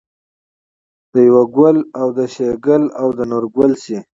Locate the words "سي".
3.83-3.97